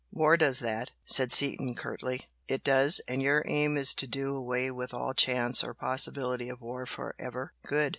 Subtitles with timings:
[0.11, 2.25] "War does that," said Seaton, curtly.
[2.47, 3.01] "It does.
[3.07, 7.13] And your aim is to do away with all chance or possibility of war for
[7.19, 7.53] ever.
[7.67, 7.89] Good!